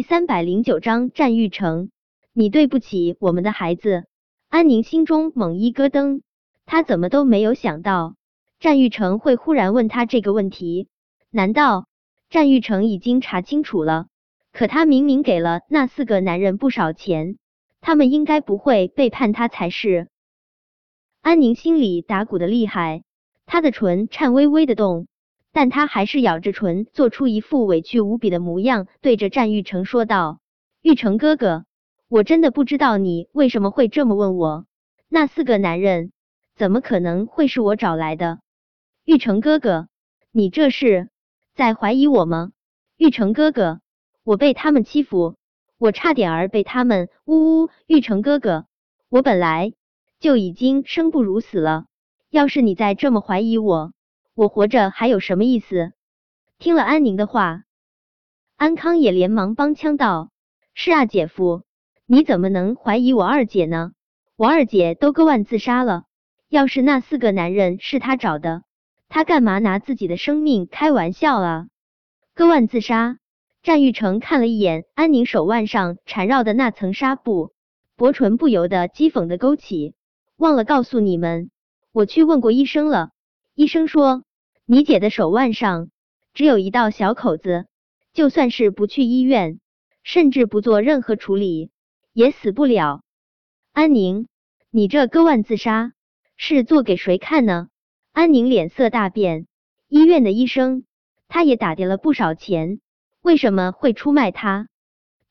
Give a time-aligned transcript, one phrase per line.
[0.00, 1.90] 第三百零九章战玉成，
[2.32, 4.06] 你对不起我们的孩子。
[4.48, 6.22] 安宁心中猛一咯噔，
[6.64, 8.14] 他怎么都没有想到
[8.60, 10.88] 战玉成会忽然问他这个问题。
[11.28, 11.86] 难道
[12.30, 14.06] 战玉成已经查清楚了？
[14.52, 17.36] 可他明明给了那四个男人不少钱，
[17.82, 20.08] 他们应该不会背叛他才是。
[21.20, 23.02] 安宁心里打鼓的厉害，
[23.44, 25.08] 他的唇颤巍巍的动。
[25.52, 30.38] 但他还是咬着唇，做出一副委屈无比的模样，对着战玉成说道
[30.80, 31.64] ：“玉成哥哥，
[32.08, 34.66] 我真的不知道你为什么会这么问我。
[35.08, 36.12] 那四个男人
[36.54, 38.38] 怎么可能会是我找来的？
[39.04, 39.88] 玉成哥哥，
[40.30, 41.08] 你这是
[41.54, 42.52] 在怀疑我吗？
[42.96, 43.80] 玉成哥哥，
[44.22, 45.34] 我被他们欺负，
[45.78, 47.08] 我差点儿被他们……
[47.24, 48.66] 呜呜，玉成哥哥，
[49.08, 49.72] 我本来
[50.20, 51.86] 就已经生不如死了，
[52.30, 53.92] 要是你再这么怀疑我……”
[54.40, 55.92] 我活着还有什么意思？
[56.58, 57.64] 听了安宁的话，
[58.56, 60.30] 安康也连忙帮腔道
[60.72, 61.64] ：“是啊，姐夫，
[62.06, 63.92] 你怎么能怀疑我二姐呢？
[64.36, 66.04] 我二姐都割腕自杀了，
[66.48, 68.62] 要是那四个男人是他找的，
[69.10, 71.66] 他干嘛拿自己的生命开玩笑啊？
[72.32, 73.18] 割腕自杀？”
[73.62, 77.52] 战玉成看了一眼安宁手腕上缠绕的那层纱布，
[77.94, 79.94] 薄唇不由得讥讽的勾起。
[80.38, 81.50] 忘了告诉你们，
[81.92, 83.10] 我去问过医生了，
[83.54, 84.24] 医生说。
[84.72, 85.90] 你姐的手腕上
[86.32, 87.66] 只有一道小口子，
[88.12, 89.58] 就算是不去医院，
[90.04, 91.72] 甚至不做任何处理，
[92.12, 93.02] 也死不了。
[93.72, 94.28] 安宁，
[94.70, 95.92] 你这割腕自杀
[96.36, 97.66] 是做给谁看呢？
[98.12, 99.48] 安宁脸色大变，
[99.88, 100.84] 医院的医生，
[101.26, 102.78] 他也打掉了不少钱，
[103.22, 104.68] 为什么会出卖他？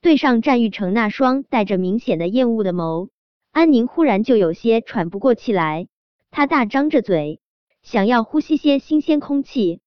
[0.00, 3.10] 对上战玉成那双带着明显的厌恶的眸，
[3.52, 5.86] 安宁忽然就有些喘不过气来，
[6.32, 7.40] 他大张着嘴。
[7.82, 9.80] 想要呼吸些新鲜空气，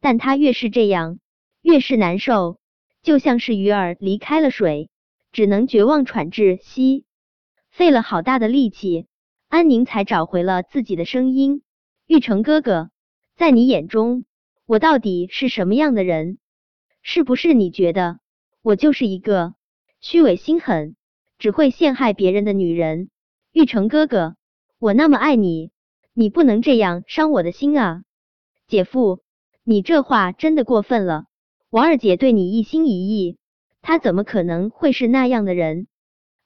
[0.00, 1.18] 但他越是这样，
[1.60, 2.58] 越是难受，
[3.02, 4.88] 就像是鱼儿离开了水，
[5.32, 7.04] 只能绝望喘窒息。
[7.70, 9.06] 费了好大的力气，
[9.48, 11.62] 安宁才找回了自己的声音
[12.06, 12.90] ：“玉成哥哥，
[13.34, 14.24] 在你眼中，
[14.66, 16.38] 我到底是什么样的人？
[17.02, 18.20] 是不是你觉得
[18.62, 19.54] 我就是一个
[20.00, 20.96] 虚伪心狠、
[21.38, 23.10] 只会陷害别人的女人？
[23.52, 24.36] 玉成哥哥，
[24.78, 25.71] 我那么爱你。”
[26.14, 28.02] 你不能这样伤我的心啊，
[28.66, 29.20] 姐夫，
[29.64, 31.24] 你这话真的过分了。
[31.70, 33.38] 我二姐对你一心一意，
[33.80, 35.86] 她怎么可能会是那样的人？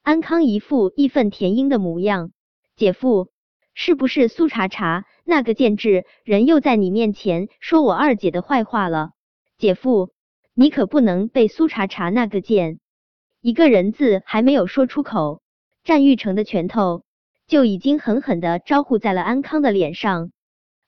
[0.02, 2.30] 安康一副义愤填膺的模样。
[2.76, 3.32] 姐夫，
[3.74, 9.10] 是不是苏茶茶那个贱质人又在你面前说我二姐的坏话了？
[9.58, 10.10] 姐夫，
[10.54, 12.78] 你可不能被苏茶茶那个贱
[13.40, 15.40] 一个人字还没有说出口，
[15.82, 17.05] 战玉成的拳头。
[17.46, 20.32] 就已经狠狠的招呼在了安康的脸上，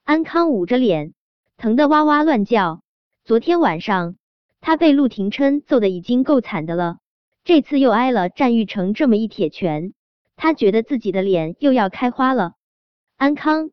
[0.03, 1.13] 安康捂着脸，
[1.57, 2.83] 疼得哇哇乱叫。
[3.25, 4.17] 昨天晚上
[4.61, 6.99] 他被陆廷琛揍的已经够惨的了，
[7.45, 9.93] 这次又挨了战玉成这么一铁拳，
[10.35, 12.55] 他觉得自己的脸又要开花了。
[13.17, 13.71] 安康，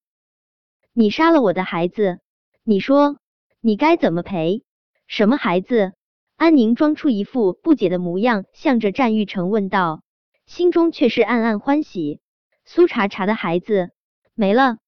[0.94, 2.20] 你杀了我的孩子，
[2.64, 3.18] 你说
[3.62, 4.64] 你该怎么赔？
[5.08, 5.94] 什么孩子？
[6.36, 10.04] 安宁装出一副不解的模样，向着战玉成问道，
[10.46, 12.20] 心中却是暗暗欢喜。
[12.68, 13.92] 苏茶茶的孩子
[14.34, 14.80] 没了，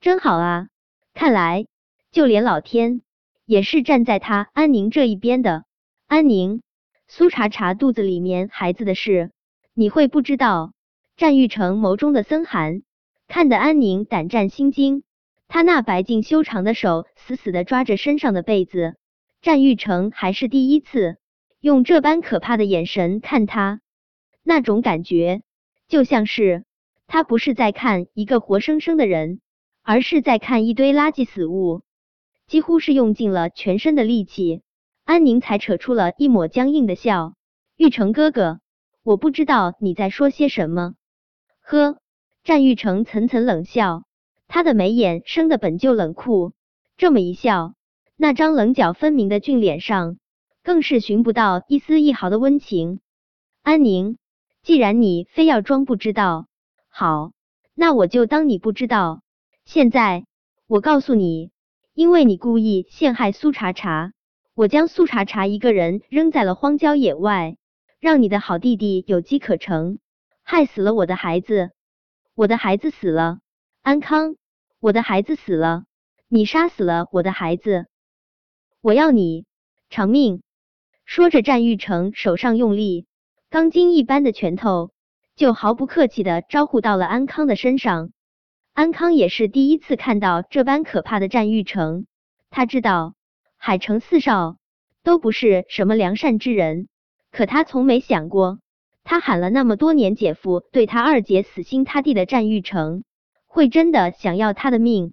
[0.00, 0.66] 真好啊！
[1.14, 1.66] 看来
[2.10, 3.00] 就连老天
[3.46, 5.64] 也是站在他安宁这一边的。
[6.08, 6.62] 安宁，
[7.06, 9.30] 苏茶茶肚子里面孩子的事，
[9.72, 10.72] 你会不知道？
[11.16, 12.82] 战玉成眸中的森寒，
[13.28, 15.04] 看得安宁胆战心惊。
[15.46, 18.96] 他那白净修长的手死死的抓着身上的被子。
[19.40, 21.18] 战玉成还是第一次
[21.60, 23.80] 用这般可怕的眼神看他，
[24.42, 25.42] 那种感觉
[25.86, 26.64] 就像是。
[27.12, 29.42] 他不是在看一个活生生的人，
[29.82, 31.82] 而是在看一堆垃圾死物。
[32.46, 34.62] 几乎是用尽了全身的力气，
[35.04, 37.34] 安宁才扯出了一抹僵硬的笑。
[37.76, 38.60] 玉成哥哥，
[39.02, 40.94] 我不知道你在说些什么。
[41.60, 41.98] 呵，
[42.44, 44.04] 战玉成层层冷笑，
[44.48, 46.54] 他的眉眼生的本就冷酷，
[46.96, 47.74] 这么一笑，
[48.16, 50.16] 那张棱角分明的俊脸上
[50.62, 53.00] 更是寻不到一丝一毫的温情。
[53.62, 54.16] 安宁，
[54.62, 56.46] 既然你非要装不知道。
[56.94, 57.32] 好，
[57.74, 59.22] 那我就当你不知道。
[59.64, 60.26] 现在
[60.66, 61.50] 我告诉你，
[61.94, 64.12] 因为你故意陷害苏茶茶，
[64.54, 67.56] 我将苏茶茶一个人扔在了荒郊野外，
[67.98, 70.00] 让你的好弟弟有机可乘，
[70.42, 71.70] 害死了我的孩子。
[72.34, 73.38] 我的孩子死了，
[73.80, 74.36] 安康，
[74.78, 75.84] 我的孩子死了，
[76.28, 77.86] 你杀死了我的孩子，
[78.82, 79.46] 我要你
[79.88, 80.42] 偿命！
[81.06, 83.06] 说着，战玉成手上用力，
[83.48, 84.91] 钢筋一般的拳头。
[85.42, 88.12] 就毫不客气的招呼到了安康的身上。
[88.74, 92.06] 安康也是第一次看到这般可怕的战玉成，
[92.48, 93.14] 他知道
[93.56, 94.56] 海城四少
[95.02, 96.86] 都不是什么良善之人，
[97.32, 98.60] 可他从没想过，
[99.02, 103.02] 他喊了那么多年姐夫，对他二姐死心塌地的战玉成，
[103.48, 105.12] 会真的想要他的命。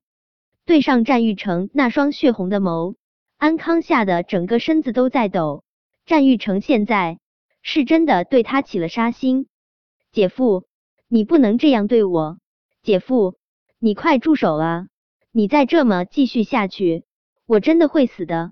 [0.64, 2.94] 对上战玉成那双血红的眸，
[3.40, 5.64] 安康吓得整个身子都在抖。
[6.06, 7.18] 战玉成现在
[7.64, 9.48] 是真的对他起了杀心。
[10.20, 10.66] 姐夫，
[11.08, 12.40] 你不能这样对我。
[12.84, 13.38] 姐夫，
[13.78, 14.88] 你快住手啊！
[15.32, 17.06] 你再这么继续下去，
[17.46, 18.52] 我真的会死的。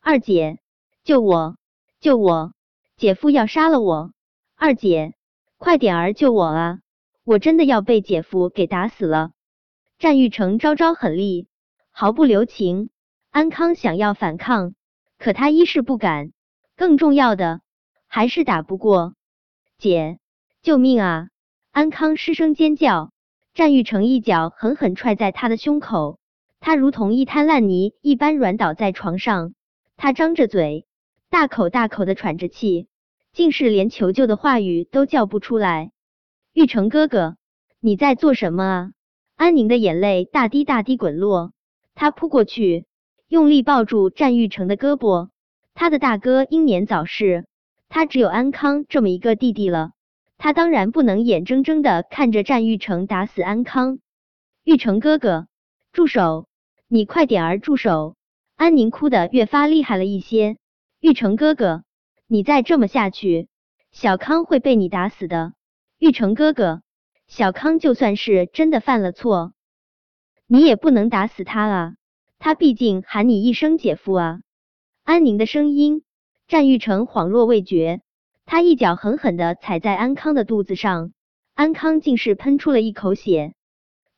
[0.00, 0.60] 二姐，
[1.02, 1.56] 救我！
[1.98, 2.52] 救我！
[2.96, 4.12] 姐夫要杀了我！
[4.54, 5.14] 二姐，
[5.58, 6.78] 快点儿救我啊！
[7.24, 9.32] 我真的要被姐夫给打死了！
[9.98, 11.48] 战玉成招招狠厉，
[11.90, 12.90] 毫不留情。
[13.32, 14.76] 安康想要反抗，
[15.18, 16.30] 可他一是不敢，
[16.76, 17.60] 更重要的
[18.06, 19.16] 还是打不过。
[19.78, 20.20] 姐，
[20.62, 21.26] 救命啊！
[21.72, 23.10] 安康失声尖叫。
[23.52, 26.20] 战玉成一脚狠狠踹在他的胸口，
[26.60, 29.54] 他如同一滩烂泥一般软倒在床上。
[29.96, 30.86] 他张着嘴，
[31.30, 32.86] 大口大口的喘着气，
[33.32, 35.90] 竟是连求救的话语都叫不出来。
[36.52, 37.36] 玉成哥哥，
[37.80, 38.90] 你在做什么啊？
[39.34, 41.52] 安宁的眼泪大滴大滴滚落，
[41.96, 42.86] 他扑过去，
[43.26, 45.28] 用力抱住战玉成的胳膊。
[45.74, 47.46] 他的大哥英年早逝，
[47.88, 49.90] 他只有安康这么一个弟弟了。
[50.44, 54.00] 他当然不能眼睁睁的看着战玉成打死安康。
[54.64, 55.46] 玉成哥哥，
[55.92, 56.48] 住手！
[56.88, 58.16] 你快点儿住手！
[58.56, 60.56] 安宁哭得越发厉害了一些。
[60.98, 61.84] 玉成哥哥，
[62.26, 63.46] 你再这么下去，
[63.92, 65.52] 小康会被你打死的。
[65.96, 66.82] 玉成哥哥。
[67.28, 69.52] 小康就算是真的犯了错，
[70.48, 71.94] 你也不能打死他啊！
[72.40, 74.40] 他毕竟喊你一声姐夫啊！
[75.04, 76.02] 安宁的声音，
[76.48, 78.02] 战玉成恍若未觉，
[78.44, 81.12] 他一脚狠狠的踩在安康的肚子上，
[81.54, 83.54] 安康竟是喷出了一口血。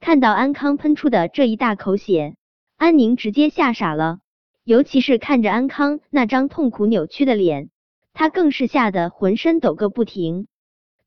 [0.01, 2.37] 看到安康喷出的这一大口血，
[2.77, 4.19] 安宁直接吓傻了，
[4.65, 7.71] 尤其是看着安康那张痛苦扭曲的脸，
[8.13, 10.47] 他更是吓得浑身抖个不停。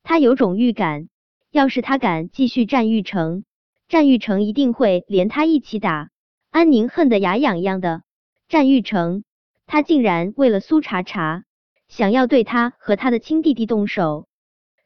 [0.04, 1.10] 他有种预感。
[1.50, 3.46] 要是他敢继续战玉成，
[3.88, 6.10] 战玉成一定会连他一起打。
[6.52, 8.04] 安宁恨得牙痒痒的，
[8.50, 9.24] 战玉成，
[9.66, 11.46] 他竟然为了苏茶茶，
[11.88, 14.28] 想要对他和他的亲弟弟动手，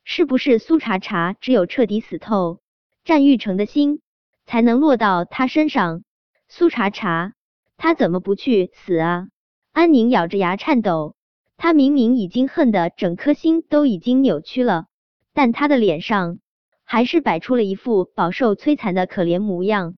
[0.03, 2.59] 是不是苏茶茶只有彻底死透，
[3.03, 4.01] 战玉成的心
[4.45, 6.03] 才能落到他身上？
[6.47, 7.33] 苏茶茶，
[7.77, 9.27] 他怎么不去死啊？
[9.71, 11.15] 安宁咬着牙颤抖，
[11.57, 14.85] 他明明已经恨得整颗心都已经扭曲了，
[15.33, 16.39] 但他的脸上。
[16.83, 19.95] 还是摆出了一副饱受摧残的可怜模样。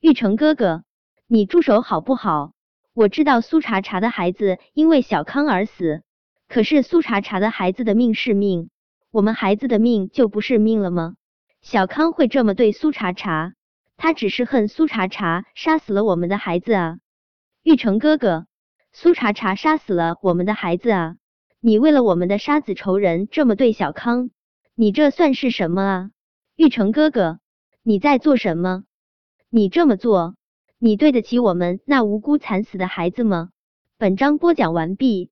[0.00, 0.82] 玉成哥哥，
[1.26, 2.52] 你住手好不好？
[2.94, 6.02] 我知道苏茶茶的孩子因为小康而死，
[6.52, 8.68] 可是苏茶茶的孩子的命是命，
[9.10, 11.16] 我们孩子的命就不是命了吗？
[11.62, 13.54] 小康会这么对苏茶茶，
[13.96, 16.98] 他只是恨苏茶茶杀死了我们的孩子啊！
[17.62, 18.44] 玉成哥哥，
[18.92, 21.16] 苏茶茶杀死了我们的孩子啊！
[21.58, 24.28] 你为了我们的杀子仇人这么对小康，
[24.74, 26.10] 你这算是什么啊？
[26.54, 27.38] 玉成哥哥，
[27.82, 28.84] 你在做什么？
[29.48, 30.34] 你这么做，
[30.78, 33.48] 你对得起我们那无辜惨死的孩子吗？
[33.96, 35.31] 本章播讲完毕。